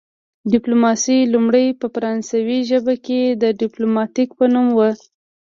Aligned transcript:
ډیپلوماسي 0.53 1.17
لومړی 1.33 1.65
په 1.79 1.87
فرانسوي 1.95 2.59
ژبه 2.69 2.93
کې 3.05 3.21
د 3.41 3.43
ډیپلوماتیک 3.61 4.29
په 4.39 4.45
نوم 4.53 4.67
وه 4.77 4.89